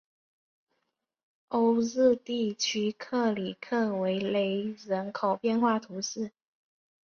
[1.49, 6.31] 欧日地区克里克维勒人口变化图示